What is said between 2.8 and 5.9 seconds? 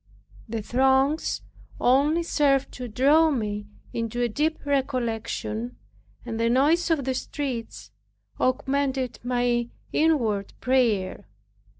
draw me into a deep recollection,